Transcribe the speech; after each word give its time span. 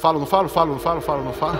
Falo, 0.00 0.18
não 0.18 0.24
falo? 0.26 0.48
Falo, 0.48 0.72
não 0.72 0.78
falo? 0.78 1.00
Falo, 1.02 1.24
não 1.24 1.32
falo? 1.34 1.58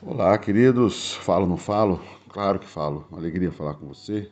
Olá, 0.00 0.38
queridos. 0.38 1.14
Falo, 1.14 1.46
não 1.46 1.56
falo? 1.56 2.00
Claro 2.28 2.60
que 2.60 2.66
falo. 2.66 3.06
Uma 3.10 3.18
alegria 3.18 3.50
falar 3.50 3.74
com 3.74 3.88
você. 3.88 4.30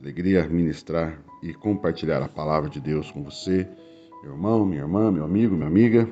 Alegria 0.00 0.44
ministrar 0.48 1.20
e 1.40 1.54
compartilhar 1.54 2.20
a 2.20 2.28
palavra 2.28 2.68
de 2.68 2.80
Deus 2.80 3.12
com 3.12 3.22
você, 3.22 3.68
meu 4.24 4.32
irmão, 4.32 4.66
minha 4.66 4.82
irmã, 4.82 5.12
meu 5.12 5.24
amigo, 5.24 5.54
minha 5.54 5.68
amiga. 5.68 6.08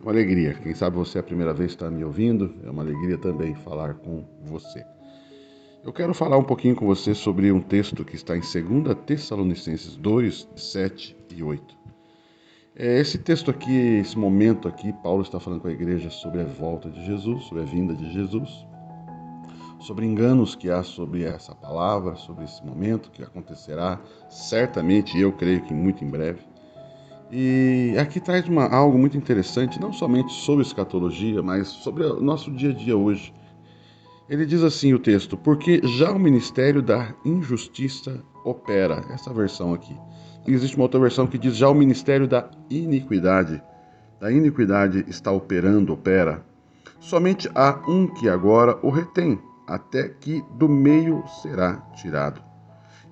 Uma 0.00 0.12
alegria. 0.12 0.54
Quem 0.54 0.72
sabe 0.72 0.96
você 0.96 1.18
é 1.18 1.20
a 1.20 1.24
primeira 1.24 1.52
vez 1.52 1.72
que 1.72 1.82
está 1.82 1.90
me 1.90 2.04
ouvindo. 2.04 2.54
É 2.64 2.70
uma 2.70 2.82
alegria 2.82 3.18
também 3.18 3.56
falar 3.56 3.94
com 3.94 4.24
você. 4.44 4.84
Eu 5.84 5.92
quero 5.92 6.14
falar 6.14 6.38
um 6.38 6.44
pouquinho 6.44 6.76
com 6.76 6.86
você 6.86 7.12
sobre 7.12 7.50
um 7.50 7.60
texto 7.60 8.04
que 8.04 8.14
está 8.14 8.36
em 8.36 8.40
2 8.40 8.96
Tessalonicenses 9.04 9.96
2, 9.96 10.48
7 10.54 11.16
e 11.34 11.42
8. 11.42 11.76
É, 12.76 13.00
esse 13.00 13.18
texto 13.18 13.50
aqui, 13.50 13.98
esse 13.98 14.16
momento 14.16 14.68
aqui, 14.68 14.92
Paulo 15.02 15.22
está 15.22 15.40
falando 15.40 15.60
com 15.60 15.66
a 15.66 15.72
igreja 15.72 16.08
sobre 16.08 16.40
a 16.40 16.44
volta 16.44 16.88
de 16.88 17.04
Jesus, 17.04 17.42
sobre 17.46 17.64
a 17.64 17.66
vinda 17.66 17.96
de 17.96 18.12
Jesus, 18.12 18.64
sobre 19.80 20.06
enganos 20.06 20.54
que 20.54 20.70
há 20.70 20.84
sobre 20.84 21.24
essa 21.24 21.52
palavra, 21.52 22.14
sobre 22.14 22.44
esse 22.44 22.64
momento 22.64 23.10
que 23.10 23.24
acontecerá 23.24 24.00
certamente, 24.30 25.18
eu 25.18 25.32
creio 25.32 25.62
que 25.62 25.74
muito 25.74 26.04
em 26.04 26.08
breve. 26.08 26.42
E 27.28 27.96
aqui 27.98 28.20
traz 28.20 28.48
uma, 28.48 28.68
algo 28.68 28.96
muito 28.96 29.16
interessante, 29.16 29.80
não 29.80 29.92
somente 29.92 30.32
sobre 30.32 30.64
escatologia, 30.64 31.42
mas 31.42 31.66
sobre 31.66 32.04
o 32.04 32.20
nosso 32.20 32.52
dia 32.52 32.70
a 32.70 32.72
dia 32.72 32.96
hoje. 32.96 33.34
Ele 34.32 34.46
diz 34.46 34.62
assim 34.62 34.94
o 34.94 34.98
texto: 34.98 35.36
Porque 35.36 35.86
já 35.98 36.10
o 36.10 36.18
ministério 36.18 36.80
da 36.80 37.14
injustiça 37.22 38.24
opera. 38.42 39.04
Essa 39.10 39.30
versão 39.30 39.74
aqui. 39.74 39.94
E 40.46 40.54
existe 40.54 40.74
uma 40.74 40.84
outra 40.84 40.98
versão 40.98 41.26
que 41.26 41.36
diz: 41.36 41.54
Já 41.54 41.68
o 41.68 41.74
ministério 41.74 42.26
da 42.26 42.48
iniquidade. 42.70 43.62
Da 44.18 44.32
iniquidade 44.32 45.04
está 45.06 45.30
operando, 45.30 45.92
opera. 45.92 46.42
Somente 46.98 47.46
há 47.54 47.78
um 47.86 48.06
que 48.06 48.26
agora 48.26 48.78
o 48.82 48.88
retém, 48.88 49.38
até 49.66 50.08
que 50.08 50.42
do 50.54 50.66
meio 50.66 51.22
será 51.42 51.76
tirado. 51.94 52.40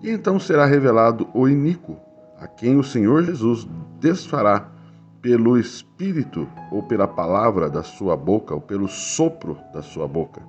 E 0.03 0.09
então 0.09 0.41
será 0.41 0.65
revelado 0.65 1.29
o 1.35 1.47
iníquo, 1.47 1.99
a 2.39 2.47
quem 2.47 2.79
o 2.79 2.83
Senhor 2.83 3.25
Jesus 3.25 3.69
desfará 4.01 4.73
pelo 5.21 5.59
Espírito, 5.59 6.49
ou 6.73 6.83
pela 6.83 7.07
palavra 7.07 7.69
da 7.69 7.83
sua 7.83 8.17
boca, 8.17 8.55
ou 8.55 8.61
pelo 8.63 8.89
sopro 8.89 9.59
da 9.75 9.83
sua 9.83 10.09
boca 10.09 10.41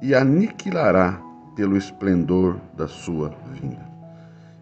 e 0.00 0.14
aniquilará 0.14 1.20
pelo 1.54 1.76
esplendor 1.76 2.56
da 2.76 2.86
sua 2.86 3.34
vinda. 3.52 3.88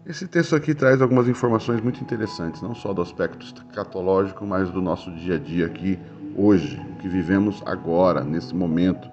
Esse 0.05 0.27
texto 0.27 0.55
aqui 0.55 0.73
traz 0.73 1.01
algumas 1.01 1.27
informações 1.27 1.81
muito 1.81 2.01
interessantes, 2.01 2.61
não 2.61 2.73
só 2.73 2.93
do 2.93 3.01
aspecto 3.01 3.45
escatológico, 3.45 4.45
mas 4.45 4.69
do 4.71 4.81
nosso 4.81 5.11
dia 5.11 5.35
a 5.35 5.37
dia 5.37 5.65
aqui 5.65 5.99
hoje, 6.35 6.79
o 6.91 6.95
que 6.95 7.09
vivemos 7.09 7.61
agora, 7.65 8.23
nesse 8.23 8.55
momento, 8.55 9.09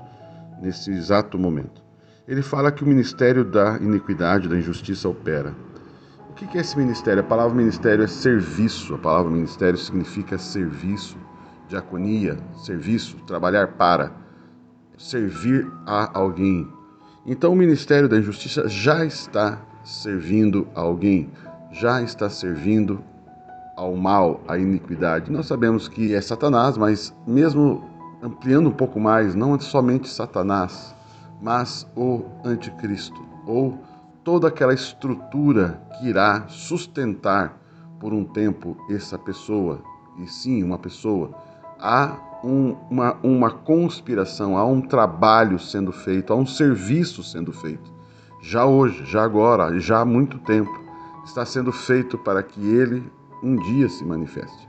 nesse 0.62 0.92
exato 0.92 1.38
momento. 1.38 1.82
Ele 2.26 2.42
fala 2.42 2.70
que 2.70 2.84
o 2.84 2.86
ministério 2.86 3.44
da 3.44 3.76
iniquidade, 3.78 4.48
da 4.48 4.56
injustiça 4.56 5.08
opera. 5.08 5.54
O 6.30 6.32
que 6.32 6.56
é 6.56 6.60
esse 6.60 6.78
ministério? 6.78 7.20
A 7.20 7.26
palavra 7.26 7.54
ministério 7.54 8.02
é 8.02 8.06
serviço. 8.06 8.94
A 8.94 8.98
palavra 8.98 9.30
ministério 9.30 9.78
significa 9.78 10.38
serviço, 10.38 11.16
diaconia, 11.68 12.38
serviço, 12.56 13.16
trabalhar 13.26 13.68
para 13.72 14.10
servir 14.96 15.70
a 15.86 16.18
alguém. 16.18 16.68
Então 17.26 17.52
o 17.52 17.56
ministério 17.56 18.08
da 18.08 18.18
injustiça 18.18 18.68
já 18.68 19.04
está 19.04 19.60
servindo 19.82 20.66
a 20.74 20.80
alguém, 20.80 21.30
já 21.72 22.02
está 22.02 22.28
servindo 22.28 23.02
ao 23.76 23.96
mal, 23.96 24.40
à 24.46 24.58
iniquidade. 24.58 25.30
Nós 25.30 25.46
sabemos 25.46 25.88
que 25.88 26.14
é 26.14 26.20
Satanás, 26.20 26.76
mas 26.76 27.14
mesmo 27.26 27.84
ampliando 28.22 28.68
um 28.68 28.72
pouco 28.72 28.98
mais, 29.00 29.34
não 29.34 29.54
é 29.54 29.58
somente 29.58 30.08
Satanás, 30.08 30.94
mas 31.42 31.86
o 31.94 32.22
anticristo, 32.44 33.20
ou 33.46 33.78
toda 34.22 34.48
aquela 34.48 34.72
estrutura 34.72 35.80
que 35.98 36.08
irá 36.08 36.46
sustentar 36.48 37.58
por 38.00 38.12
um 38.14 38.24
tempo 38.24 38.76
essa 38.90 39.18
pessoa, 39.18 39.82
e 40.18 40.26
sim, 40.26 40.62
uma 40.62 40.78
pessoa. 40.78 41.34
Há 41.78 42.16
um, 42.44 42.76
uma, 42.90 43.16
uma 43.22 43.50
conspiração, 43.50 44.58
há 44.58 44.64
um 44.66 44.82
trabalho 44.82 45.58
sendo 45.58 45.90
feito, 45.90 46.32
há 46.32 46.36
um 46.36 46.46
serviço 46.46 47.22
sendo 47.22 47.52
feito. 47.52 47.92
Já 48.42 48.66
hoje, 48.66 49.04
já 49.06 49.24
agora, 49.24 49.78
já 49.80 50.00
há 50.00 50.04
muito 50.04 50.38
tempo, 50.40 50.70
está 51.24 51.46
sendo 51.46 51.72
feito 51.72 52.18
para 52.18 52.42
que 52.42 52.60
ele 52.60 53.02
um 53.42 53.56
dia 53.56 53.88
se 53.88 54.04
manifeste. 54.04 54.68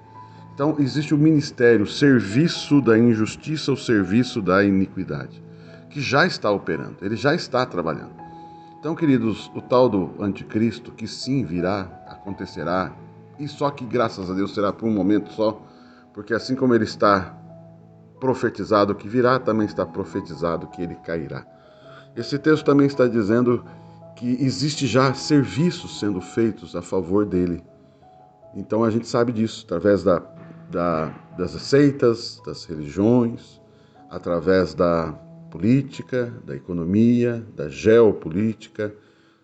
Então, 0.54 0.76
existe 0.80 1.14
o 1.14 1.18
ministério, 1.18 1.84
o 1.84 1.88
serviço 1.88 2.82
da 2.82 2.98
injustiça, 2.98 3.74
o 3.74 3.78
serviço 3.78 4.42
da 4.42 4.64
iniquidade, 4.64 5.44
que 5.90 6.00
já 6.00 6.26
está 6.26 6.50
operando, 6.50 6.96
ele 7.02 7.18
já 7.18 7.36
está 7.36 7.66
trabalhando. 7.66 8.16
Então, 8.80 8.96
queridos, 8.96 9.52
o 9.54 9.62
tal 9.62 9.90
do 9.90 10.12
anticristo, 10.20 10.94
que 10.94 11.08
sim 11.08 11.44
virá, 11.44 11.82
acontecerá, 12.08 12.94
e 13.38 13.50
só 13.50 13.70
que 13.70 13.84
graças 13.84 14.30
a 14.30 14.34
Deus 14.34 14.54
será 14.54 14.72
por 14.72 14.88
um 14.88 14.94
momento 14.94 15.34
só, 15.34 15.62
porque 16.14 16.34
assim 16.34 16.56
como 16.56 16.74
ele 16.74 16.86
está 16.86 17.36
profetizado 18.26 18.96
que 18.96 19.08
virá, 19.08 19.38
também 19.38 19.68
está 19.68 19.86
profetizado 19.86 20.66
que 20.70 20.82
ele 20.82 20.96
cairá. 20.96 21.46
Esse 22.16 22.40
texto 22.40 22.66
também 22.66 22.88
está 22.88 23.08
dizendo 23.08 23.64
que 24.16 24.44
existe 24.44 24.88
já 24.88 25.14
serviços 25.14 26.00
sendo 26.00 26.20
feitos 26.20 26.76
a 26.76 26.82
favor 26.82 27.24
dele. 27.24 27.64
Então 28.56 28.84
a 28.84 28.90
gente 28.90 29.08
sabe 29.08 29.32
disso 29.32 29.64
através 29.66 30.04
da, 30.04 30.24
da, 30.72 31.14
das 31.38 31.52
seitas, 31.52 32.42
das 32.44 32.66
religiões, 32.66 33.62
através 34.10 34.74
da 34.74 35.14
política, 35.52 36.34
da 36.44 36.56
economia, 36.56 37.46
da 37.56 37.70
geopolítica, 37.70 38.92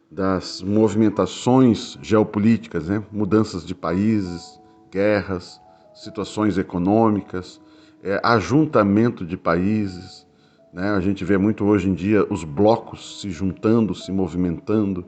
das 0.09 0.63
movimentações 0.63 1.99
geopolíticas, 2.01 2.89
né? 2.89 3.03
mudanças 3.11 3.63
de 3.63 3.75
países, 3.75 4.59
guerras, 4.89 5.61
situações 5.93 6.57
econômicas, 6.57 7.61
é, 8.03 8.19
ajuntamento 8.23 9.25
de 9.25 9.37
países. 9.37 10.25
Né? 10.73 10.89
A 10.91 10.99
gente 10.99 11.23
vê 11.23 11.37
muito 11.37 11.65
hoje 11.65 11.89
em 11.89 11.93
dia 11.93 12.25
os 12.29 12.43
blocos 12.43 13.21
se 13.21 13.29
juntando, 13.29 13.93
se 13.93 14.11
movimentando, 14.11 15.05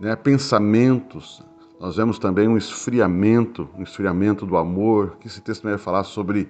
né? 0.00 0.16
pensamentos. 0.16 1.44
Nós 1.80 1.96
vemos 1.96 2.18
também 2.18 2.46
um 2.46 2.56
esfriamento, 2.56 3.68
um 3.76 3.82
esfriamento 3.82 4.46
do 4.46 4.56
amor, 4.56 5.16
que 5.20 5.26
esse 5.26 5.40
texto 5.40 5.64
vai 5.64 5.76
falar 5.76 6.04
sobre 6.04 6.48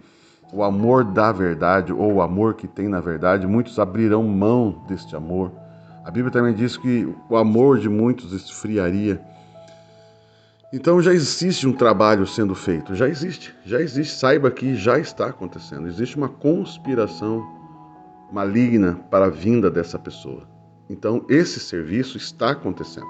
o 0.53 0.63
amor 0.63 1.05
da 1.05 1.33
verdade 1.33 1.93
ou 1.93 2.15
o 2.15 2.23
amor 2.23 2.55
que 2.55 2.69
tem 2.69 2.87
na 2.87 3.01
verdade. 3.01 3.47
Muitos 3.47 3.79
abrirão 3.79 4.23
mão 4.23 4.85
deste 4.87 5.17
amor. 5.17 5.51
A 6.05 6.11
Bíblia 6.11 6.31
também 6.33 6.53
diz 6.53 6.77
que 6.77 7.09
o 7.31 7.37
amor 7.37 7.79
de 7.79 7.89
muitos 7.89 8.33
esfriaria. 8.33 9.21
Então 10.73 11.03
já 11.03 11.13
existe 11.13 11.69
um 11.69 11.73
trabalho 11.73 12.27
sendo 12.27 12.55
feito, 12.55 12.95
já 12.95 13.07
existe, 13.07 13.55
já 13.63 13.79
existe. 13.79 14.15
Saiba 14.15 14.51
que 14.51 14.75
já 14.75 14.99
está 14.99 15.27
acontecendo. 15.27 15.87
Existe 15.87 16.17
uma 16.17 16.31
conspiração 16.31 17.47
maligna 18.33 18.99
para 19.11 19.27
a 19.27 19.31
vinda 19.31 19.71
dessa 19.71 19.99
pessoa. 19.99 20.49
Então 20.89 21.27
esse 21.29 21.61
serviço 21.61 22.17
está 22.17 22.53
acontecendo. 22.53 23.07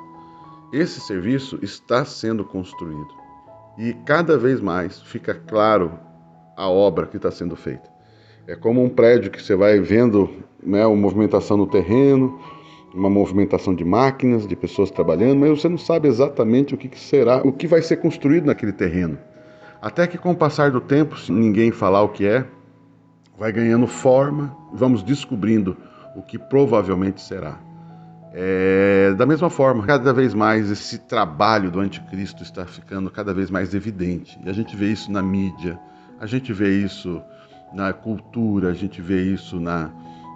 Esse 0.72 1.00
serviço 1.00 1.58
está 1.62 2.04
sendo 2.04 2.44
construído. 2.44 3.14
E 3.78 3.92
cada 4.04 4.36
vez 4.36 4.60
mais 4.60 5.00
fica 5.00 5.32
claro 5.32 5.96
a 6.56 6.68
obra 6.68 7.06
que 7.06 7.16
está 7.16 7.30
sendo 7.30 7.54
feita. 7.54 7.88
É 8.46 8.56
como 8.56 8.82
um 8.82 8.88
prédio 8.88 9.30
que 9.30 9.40
você 9.40 9.54
vai 9.54 9.78
vendo 9.78 10.28
né, 10.60 10.82
a 10.82 10.88
movimentação 10.88 11.56
no 11.56 11.68
terreno, 11.68 12.40
uma 12.94 13.08
movimentação 13.08 13.74
de 13.74 13.84
máquinas, 13.84 14.46
de 14.46 14.54
pessoas 14.54 14.90
trabalhando, 14.90 15.40
mas 15.40 15.50
você 15.50 15.68
não 15.68 15.78
sabe 15.78 16.08
exatamente 16.08 16.74
o 16.74 16.78
que 16.78 16.98
será, 16.98 17.38
o 17.38 17.52
que 17.52 17.66
vai 17.66 17.82
ser 17.82 17.96
construído 17.96 18.46
naquele 18.46 18.72
terreno. 18.72 19.18
Até 19.80 20.06
que 20.06 20.18
com 20.18 20.30
o 20.30 20.36
passar 20.36 20.70
do 20.70 20.80
tempo, 20.80 21.18
se 21.18 21.32
ninguém 21.32 21.72
falar 21.72 22.02
o 22.02 22.10
que 22.10 22.26
é, 22.26 22.46
vai 23.38 23.50
ganhando 23.50 23.86
forma, 23.86 24.56
vamos 24.72 25.02
descobrindo 25.02 25.76
o 26.14 26.22
que 26.22 26.38
provavelmente 26.38 27.20
será. 27.20 27.58
É, 28.34 29.12
da 29.16 29.26
mesma 29.26 29.50
forma, 29.50 29.84
cada 29.84 30.12
vez 30.12 30.32
mais 30.32 30.70
esse 30.70 30.98
trabalho 30.98 31.70
do 31.70 31.80
anticristo 31.80 32.42
está 32.42 32.64
ficando 32.64 33.10
cada 33.10 33.34
vez 33.34 33.50
mais 33.50 33.74
evidente. 33.74 34.38
E 34.44 34.48
a 34.48 34.52
gente 34.52 34.76
vê 34.76 34.86
isso 34.92 35.10
na 35.10 35.22
mídia, 35.22 35.78
a 36.20 36.26
gente 36.26 36.52
vê 36.52 36.78
isso 36.78 37.20
na 37.74 37.92
cultura, 37.92 38.68
a 38.68 38.74
gente 38.74 39.02
vê 39.02 39.22
isso 39.22 39.58
na, 39.58 39.90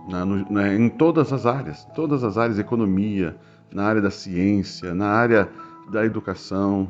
na, 0.09 0.25
na, 0.25 0.75
em 0.75 0.89
todas 0.89 1.33
as 1.33 1.47
áreas, 1.47 1.85
todas 1.95 2.23
as 2.23 2.39
áreas, 2.39 2.59
economia, 2.59 3.37
na 3.73 3.85
área 3.85 4.01
da 4.01 4.11
ciência, 4.11 4.95
na 4.95 5.09
área 5.09 5.49
da 5.91 6.05
educação, 6.05 6.89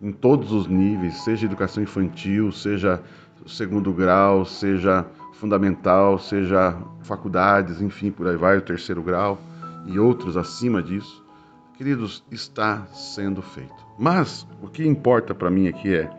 em 0.00 0.12
todos 0.12 0.52
os 0.52 0.66
níveis, 0.66 1.22
seja 1.24 1.46
educação 1.46 1.82
infantil, 1.82 2.50
seja 2.52 3.02
segundo 3.46 3.92
grau, 3.92 4.44
seja 4.44 5.04
fundamental, 5.34 6.18
seja 6.18 6.76
faculdades, 7.02 7.80
enfim, 7.80 8.10
por 8.10 8.26
aí 8.26 8.36
vai, 8.36 8.56
o 8.56 8.62
terceiro 8.62 9.02
grau 9.02 9.38
e 9.86 9.98
outros 9.98 10.36
acima 10.36 10.82
disso. 10.82 11.22
queridos, 11.76 12.24
está 12.30 12.86
sendo 12.92 13.42
feito. 13.42 13.74
Mas 13.98 14.46
o 14.62 14.68
que 14.68 14.86
importa 14.86 15.34
para 15.34 15.50
mim 15.50 15.68
aqui 15.68 15.94
é 15.94 16.10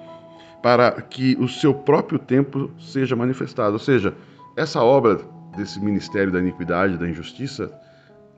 para 0.61 0.91
que 1.01 1.35
o 1.39 1.47
seu 1.47 1.73
próprio 1.73 2.19
tempo 2.19 2.69
seja 2.79 3.15
manifestado. 3.15 3.73
Ou 3.73 3.79
seja, 3.79 4.13
essa 4.55 4.81
obra 4.81 5.19
desse 5.55 5.79
ministério 5.79 6.31
da 6.31 6.39
iniquidade, 6.39 6.97
da 6.97 7.09
injustiça, 7.09 7.71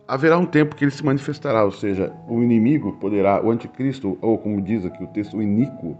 haverá 0.08 0.38
um 0.38 0.46
tempo 0.46 0.75
que 0.75 0.86
ele 0.86 0.92
se 0.92 1.04
manifestará, 1.04 1.66
ou 1.66 1.72
seja, 1.72 2.14
o 2.28 2.42
inimigo 2.42 2.94
poderá, 2.94 3.44
o 3.44 3.52
anticristo, 3.52 4.18
ou 4.22 4.38
como 4.38 4.62
diz 4.62 4.86
aqui 4.86 5.04
o 5.04 5.08
texto, 5.08 5.38
o 5.38 5.42
iníquo, 5.42 5.98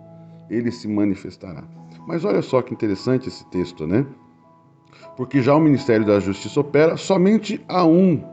ele 0.50 0.72
se 0.72 0.88
manifestará. 0.88 1.64
Mas 2.08 2.24
olha 2.24 2.42
só 2.42 2.62
que 2.62 2.74
interessante 2.74 3.28
esse 3.28 3.46
texto, 3.48 3.86
né? 3.86 4.06
Porque 5.18 5.42
já 5.42 5.54
o 5.54 5.60
ministério 5.60 6.06
da 6.06 6.20
justiça 6.20 6.60
opera, 6.60 6.96
somente 6.96 7.64
a 7.68 7.86
um 7.86 8.24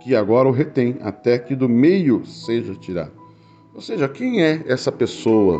que 0.00 0.14
agora 0.14 0.46
o 0.46 0.52
retém, 0.52 0.98
até 1.00 1.38
que 1.38 1.56
do 1.56 1.68
meio 1.68 2.24
seja 2.26 2.74
tirado. 2.74 3.12
Ou 3.74 3.80
seja, 3.80 4.06
quem 4.08 4.42
é 4.42 4.62
essa 4.66 4.92
pessoa 4.92 5.58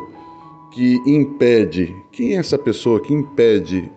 que 0.73 1.01
impede, 1.07 1.95
quem 2.13 2.35
é 2.35 2.37
essa 2.37 2.59
pessoa 2.59 3.01
que 3.01 3.15
impede 3.15 3.91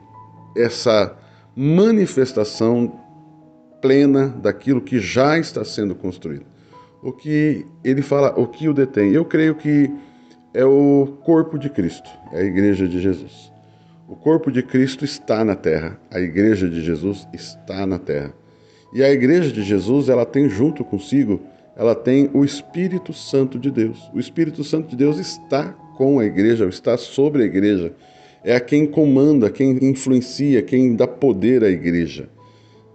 essa 0.55 1.17
manifestação 1.59 2.99
plena 3.81 4.27
daquilo 4.27 4.79
que 4.79 4.99
já 4.99 5.39
está 5.39 5.65
sendo 5.65 5.95
construído. 5.95 6.45
O 7.01 7.11
que 7.11 7.65
ele 7.83 8.03
fala, 8.03 8.39
o 8.39 8.45
que 8.45 8.69
o 8.69 8.73
detém? 8.75 9.11
Eu 9.11 9.25
creio 9.25 9.55
que 9.55 9.91
é 10.53 10.63
o 10.63 11.17
corpo 11.23 11.57
de 11.57 11.67
Cristo, 11.67 12.07
é 12.31 12.41
a 12.41 12.43
igreja 12.43 12.87
de 12.87 13.01
Jesus. 13.01 13.51
O 14.07 14.15
corpo 14.15 14.51
de 14.51 14.61
Cristo 14.61 15.03
está 15.03 15.43
na 15.43 15.55
terra, 15.55 15.99
a 16.11 16.19
igreja 16.19 16.69
de 16.69 16.81
Jesus 16.81 17.27
está 17.33 17.87
na 17.87 17.97
terra. 17.97 18.31
E 18.93 19.03
a 19.03 19.09
igreja 19.11 19.51
de 19.51 19.63
Jesus, 19.63 20.09
ela 20.09 20.25
tem 20.27 20.47
junto 20.47 20.83
consigo, 20.83 21.41
ela 21.75 21.95
tem 21.95 22.29
o 22.33 22.45
Espírito 22.45 23.13
Santo 23.13 23.57
de 23.57 23.71
Deus. 23.71 24.11
O 24.13 24.19
Espírito 24.19 24.63
Santo 24.63 24.89
de 24.89 24.95
Deus 24.95 25.17
está 25.17 25.73
com 25.97 26.19
a 26.19 26.25
igreja, 26.25 26.65
está 26.65 26.97
sobre 26.97 27.41
a 27.41 27.45
igreja. 27.45 27.93
É 28.43 28.55
a 28.55 28.59
quem 28.59 28.85
comanda, 28.85 29.49
quem 29.49 29.71
influencia, 29.83 30.61
quem 30.61 30.95
dá 30.95 31.07
poder 31.07 31.63
à 31.63 31.69
igreja. 31.69 32.29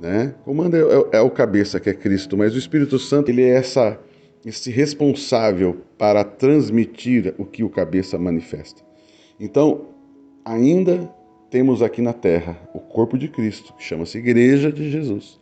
Né? 0.00 0.34
Comanda 0.44 0.76
é, 0.76 0.80
é, 0.80 1.18
é, 1.18 1.20
o 1.20 1.30
cabeça, 1.30 1.78
que 1.78 1.88
é 1.88 1.94
Cristo, 1.94 2.36
mas 2.36 2.54
o 2.54 2.58
Espírito 2.58 2.98
Santo 2.98 3.30
ele 3.30 3.42
é 3.42 3.50
essa, 3.50 3.98
esse 4.44 4.70
responsável 4.70 5.78
para 5.96 6.24
transmitir 6.24 7.34
o 7.38 7.44
que 7.44 7.62
o 7.62 7.70
cabeça 7.70 8.18
manifesta. 8.18 8.82
Então, 9.38 9.88
ainda 10.44 11.08
temos 11.50 11.82
aqui 11.82 12.02
na 12.02 12.12
terra 12.12 12.58
o 12.74 12.80
corpo 12.80 13.16
de 13.16 13.28
Cristo, 13.28 13.74
que 13.74 13.84
chama-se 13.84 14.18
Igreja 14.18 14.72
de 14.72 14.90
Jesus. 14.90 15.40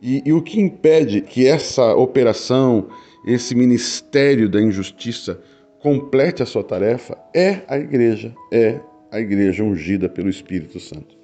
E, 0.00 0.22
e 0.24 0.32
o 0.32 0.40
que 0.40 0.60
impede 0.60 1.20
que 1.20 1.46
essa 1.46 1.94
operação, 1.94 2.88
esse 3.26 3.54
ministério 3.54 4.48
da 4.48 4.62
injustiça, 4.62 5.42
complete 5.80 6.42
a 6.42 6.46
sua 6.46 6.62
tarefa 6.62 7.18
é 7.34 7.62
a 7.66 7.78
igreja, 7.78 8.34
é 8.52 8.80
a 9.10 9.20
igreja 9.20 9.64
ungida 9.64 10.08
pelo 10.08 10.28
Espírito 10.28 10.78
Santo. 10.78 11.16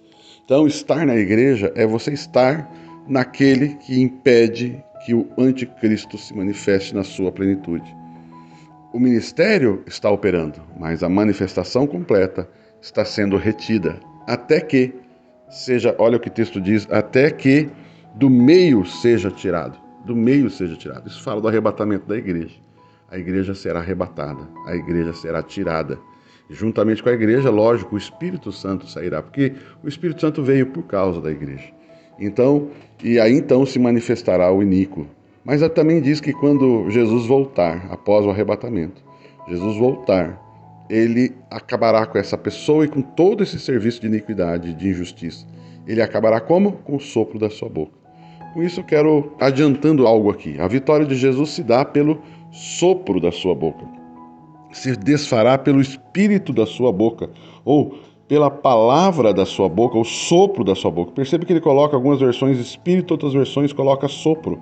Então, 0.45 0.67
estar 0.67 1.05
na 1.07 1.17
igreja 1.17 1.73
é 1.75 1.87
você 1.87 2.13
estar 2.13 2.71
naquele 3.09 3.75
que 3.77 4.01
impede 4.01 4.83
que 5.05 5.15
o 5.15 5.29
anticristo 5.39 6.19
se 6.19 6.35
manifeste 6.35 6.95
na 6.95 7.05
sua 7.05 7.31
plenitude. 7.31 7.95
O 8.93 8.99
ministério 8.99 9.83
está 9.87 10.11
operando, 10.11 10.61
mas 10.79 11.03
a 11.03 11.09
manifestação 11.09 11.87
completa 11.87 12.49
está 12.81 13.05
sendo 13.05 13.37
retida 13.37 14.01
até 14.27 14.61
que 14.61 14.95
seja, 15.49 15.95
olha 15.99 16.17
o 16.17 16.21
que 16.21 16.29
o 16.29 16.33
texto 16.33 16.61
diz, 16.61 16.87
até 16.91 17.31
que 17.31 17.69
do 18.15 18.29
meio 18.29 18.85
seja 18.85 19.31
tirado, 19.31 19.79
do 20.05 20.17
meio 20.17 20.51
seja 20.51 20.77
tirado. 20.77 21.09
Isso 21.09 21.23
fala 21.23 21.41
do 21.41 21.49
arrebatamento 21.49 22.07
da 22.07 22.17
igreja. 22.17 22.57
A 23.09 23.19
igreja 23.19 23.55
será 23.55 23.79
arrebatada, 23.79 24.49
a 24.67 24.75
igreja 24.75 25.13
será 25.13 25.43
tirada 25.43 25.99
juntamente 26.49 27.03
com 27.03 27.09
a 27.09 27.13
igreja, 27.13 27.51
lógico, 27.51 27.95
o 27.95 27.99
Espírito 27.99 28.53
Santo 28.53 28.89
sairá, 28.89 29.23
porque 29.23 29.53
o 29.83 29.89
Espírito 29.89 30.21
Santo 30.21 30.43
veio 30.43 30.67
por 30.67 30.85
causa 30.85 31.21
da 31.21 31.31
igreja. 31.31 31.73
Então, 32.19 32.69
e 33.03 33.19
aí 33.21 33.33
então 33.33 33.67
se 33.67 33.79
manifestará 33.79 34.51
o 34.51 34.63
iníquo. 34.63 35.07
Mas 35.45 35.63
ela 35.63 35.71
também 35.71 36.01
diz 36.01 36.21
que 36.21 36.33
quando 36.33 36.89
Jesus 36.91 37.27
voltar, 37.27 37.87
após 37.91 38.25
o 38.25 38.31
arrebatamento, 38.31 39.03
Jesus 39.49 39.77
voltar, 39.77 40.41
ele 40.89 41.35
acabará 41.51 42.07
com 42.07 42.19
essa 42.19 42.39
pessoa 42.39 42.85
e 42.85 42.89
com 42.89 43.03
todo 43.03 43.43
esse 43.43 43.59
serviço 43.59 44.01
de 44.01 44.07
iniquidade, 44.07 44.75
de 44.75 44.89
injustiça. 44.89 45.47
Ele 45.87 46.03
acabará 46.03 46.41
como? 46.41 46.73
Com 46.73 46.97
o 46.97 47.01
sopro 47.01 47.39
da 47.39 47.51
sua 47.51 47.69
boca. 47.69 47.93
Com 48.55 48.63
isso, 48.63 48.81
eu 48.81 48.85
quero 48.85 49.33
adiantando 49.39 50.07
algo 50.07 50.31
aqui. 50.31 50.59
A 50.59 50.67
vitória 50.67 51.07
de 51.07 51.15
Jesus 51.15 51.51
se 51.51 51.63
dá 51.63 51.85
pelo 51.85 52.21
sopro 52.51 53.21
da 53.21 53.31
sua 53.31 53.55
boca 53.55 53.85
se 54.77 54.95
desfará 54.95 55.57
pelo 55.57 55.81
espírito 55.81 56.53
da 56.53 56.67
sua 56.67 56.93
boca, 56.93 57.31
ou 57.65 57.99
pela 58.29 58.51
palavra 58.51 59.33
da 59.33 59.47
sua 59.47 59.69
boca, 59.69 59.97
o 59.97 60.05
sopro 60.05 60.63
da 60.63 60.75
sua 60.75 60.91
boca. 60.91 61.13
Percebe 61.13 61.47
que 61.47 61.53
ele 61.53 61.61
coloca 61.61 61.97
algumas 61.97 62.21
versões 62.21 62.59
espírito, 62.59 63.13
outras 63.13 63.33
versões 63.33 63.73
coloca 63.73 64.07
sopro, 64.07 64.61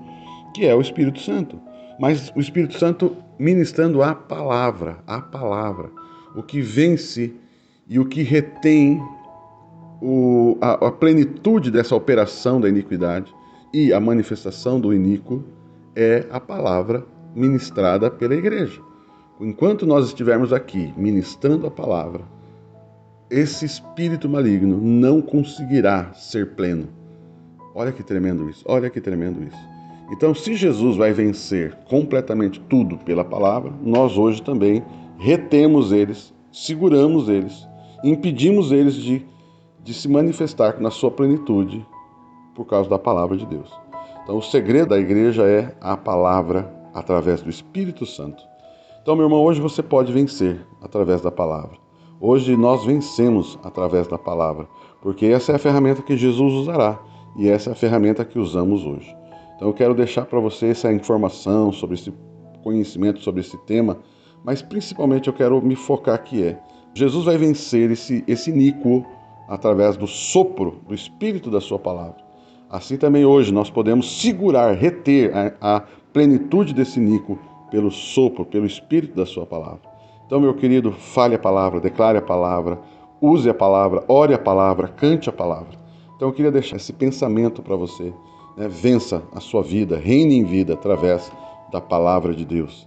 que 0.54 0.64
é 0.66 0.74
o 0.74 0.80
Espírito 0.80 1.20
Santo. 1.20 1.58
Mas 1.98 2.30
o 2.36 2.40
Espírito 2.40 2.78
Santo 2.78 3.16
ministrando 3.38 4.02
a 4.02 4.14
palavra, 4.14 4.98
a 5.06 5.20
palavra, 5.20 5.90
o 6.36 6.42
que 6.42 6.60
vence 6.60 7.34
e 7.88 7.98
o 7.98 8.04
que 8.04 8.22
retém 8.22 9.02
o, 10.00 10.56
a, 10.60 10.86
a 10.86 10.92
plenitude 10.92 11.70
dessa 11.70 11.96
operação 11.96 12.60
da 12.60 12.68
iniquidade 12.68 13.34
e 13.72 13.92
a 13.92 13.98
manifestação 13.98 14.78
do 14.78 14.94
iníquo 14.94 15.42
é 15.96 16.26
a 16.30 16.38
palavra 16.38 17.04
ministrada 17.34 18.10
pela 18.10 18.34
igreja. 18.34 18.80
Enquanto 19.44 19.84
nós 19.84 20.06
estivermos 20.06 20.54
aqui 20.54 20.94
ministrando 20.96 21.66
a 21.66 21.70
palavra, 21.70 22.24
esse 23.28 23.66
espírito 23.66 24.26
maligno 24.26 24.80
não 24.80 25.20
conseguirá 25.20 26.14
ser 26.14 26.54
pleno. 26.54 26.88
Olha 27.74 27.92
que 27.92 28.02
tremendo 28.02 28.48
isso, 28.48 28.64
olha 28.66 28.88
que 28.88 29.02
tremendo 29.02 29.42
isso. 29.42 29.68
Então, 30.10 30.34
se 30.34 30.54
Jesus 30.54 30.96
vai 30.96 31.12
vencer 31.12 31.74
completamente 31.90 32.58
tudo 32.58 32.96
pela 32.96 33.22
palavra, 33.22 33.70
nós 33.82 34.16
hoje 34.16 34.42
também 34.42 34.82
retemos 35.18 35.92
eles, 35.92 36.32
seguramos 36.50 37.28
eles, 37.28 37.68
impedimos 38.02 38.72
eles 38.72 38.94
de, 38.94 39.26
de 39.82 39.92
se 39.92 40.08
manifestar 40.08 40.80
na 40.80 40.90
sua 40.90 41.10
plenitude 41.10 41.86
por 42.54 42.64
causa 42.64 42.88
da 42.88 42.98
palavra 42.98 43.36
de 43.36 43.44
Deus. 43.44 43.70
Então, 44.22 44.38
o 44.38 44.42
segredo 44.42 44.88
da 44.88 44.98
igreja 44.98 45.42
é 45.42 45.76
a 45.82 45.98
palavra 45.98 46.74
através 46.94 47.42
do 47.42 47.50
Espírito 47.50 48.06
Santo. 48.06 48.53
Então, 49.04 49.14
meu 49.14 49.26
irmão, 49.26 49.44
hoje 49.44 49.60
você 49.60 49.82
pode 49.82 50.10
vencer 50.10 50.66
através 50.80 51.20
da 51.20 51.30
palavra. 51.30 51.76
Hoje 52.18 52.56
nós 52.56 52.86
vencemos 52.86 53.58
através 53.62 54.08
da 54.08 54.16
palavra, 54.16 54.66
porque 55.02 55.26
essa 55.26 55.52
é 55.52 55.56
a 55.56 55.58
ferramenta 55.58 56.00
que 56.00 56.16
Jesus 56.16 56.54
usará 56.54 56.98
e 57.36 57.46
essa 57.46 57.68
é 57.68 57.72
a 57.74 57.76
ferramenta 57.76 58.24
que 58.24 58.38
usamos 58.38 58.82
hoje. 58.86 59.14
Então, 59.54 59.68
eu 59.68 59.74
quero 59.74 59.94
deixar 59.94 60.24
para 60.24 60.40
você 60.40 60.68
essa 60.68 60.90
informação 60.90 61.70
sobre 61.70 61.96
esse 61.96 62.14
conhecimento 62.62 63.20
sobre 63.20 63.42
esse 63.42 63.58
tema, 63.66 63.98
mas 64.42 64.62
principalmente 64.62 65.28
eu 65.28 65.34
quero 65.34 65.60
me 65.60 65.76
focar 65.76 66.24
que 66.24 66.42
é 66.42 66.58
Jesus 66.94 67.26
vai 67.26 67.36
vencer 67.36 67.90
esse 67.90 68.24
esse 68.26 68.48
iníquo 68.48 69.04
através 69.46 69.98
do 69.98 70.06
sopro 70.06 70.80
do 70.88 70.94
espírito 70.94 71.50
da 71.50 71.60
sua 71.60 71.78
palavra. 71.78 72.24
Assim 72.70 72.96
também 72.96 73.26
hoje 73.26 73.52
nós 73.52 73.68
podemos 73.68 74.18
segurar, 74.18 74.72
reter 74.72 75.30
a, 75.36 75.76
a 75.76 75.80
plenitude 76.10 76.72
desse 76.72 76.98
iníquo 76.98 77.38
pelo 77.74 77.90
sopro, 77.90 78.44
pelo 78.44 78.66
espírito 78.66 79.16
da 79.16 79.26
sua 79.26 79.44
palavra. 79.44 79.80
Então, 80.24 80.40
meu 80.40 80.54
querido, 80.54 80.92
fale 80.92 81.34
a 81.34 81.38
palavra, 81.40 81.80
declare 81.80 82.16
a 82.16 82.22
palavra, 82.22 82.78
use 83.20 83.50
a 83.50 83.54
palavra, 83.54 84.04
ore 84.06 84.32
a 84.32 84.38
palavra, 84.38 84.86
cante 84.86 85.28
a 85.28 85.32
palavra. 85.32 85.76
Então, 86.14 86.28
eu 86.28 86.32
queria 86.32 86.52
deixar 86.52 86.76
esse 86.76 86.92
pensamento 86.92 87.62
para 87.62 87.74
você. 87.74 88.12
Né? 88.56 88.68
Vença 88.68 89.24
a 89.32 89.40
sua 89.40 89.60
vida, 89.60 89.96
reine 89.96 90.36
em 90.36 90.44
vida 90.44 90.74
através 90.74 91.32
da 91.72 91.80
palavra 91.80 92.32
de 92.32 92.44
Deus. 92.44 92.86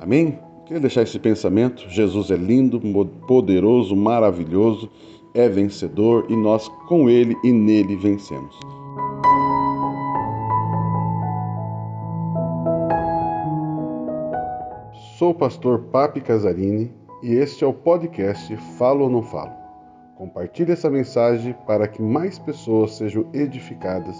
Amém? 0.00 0.38
Eu 0.60 0.64
queria 0.64 0.80
deixar 0.80 1.02
esse 1.02 1.18
pensamento. 1.18 1.90
Jesus 1.90 2.30
é 2.30 2.36
lindo, 2.36 2.80
poderoso, 3.26 3.96
maravilhoso, 3.96 4.88
é 5.34 5.48
vencedor 5.48 6.26
e 6.28 6.36
nós 6.36 6.68
com 6.86 7.10
ele 7.10 7.36
e 7.42 7.50
nele 7.50 7.96
vencemos. 7.96 8.56
Sou 15.20 15.32
o 15.32 15.34
pastor 15.34 15.80
Papi 15.92 16.22
Casarini 16.22 16.90
e 17.22 17.34
este 17.34 17.62
é 17.62 17.66
o 17.66 17.74
podcast 17.74 18.56
Falo 18.78 19.04
ou 19.04 19.10
Não 19.10 19.22
Falo. 19.22 19.52
Compartilhe 20.16 20.72
essa 20.72 20.88
mensagem 20.88 21.54
para 21.66 21.86
que 21.86 22.00
mais 22.00 22.38
pessoas 22.38 22.94
sejam 22.94 23.28
edificadas 23.34 24.16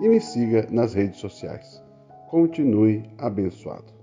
e 0.00 0.08
me 0.08 0.20
siga 0.20 0.64
nas 0.70 0.94
redes 0.94 1.18
sociais. 1.18 1.82
Continue 2.30 3.02
abençoado. 3.18 3.93